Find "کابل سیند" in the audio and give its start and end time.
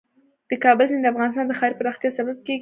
0.63-1.03